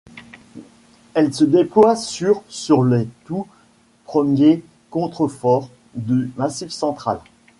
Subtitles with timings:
[1.13, 3.47] Elle se déploie sur sur les tout
[4.05, 7.19] premiers contreforts du Massif central.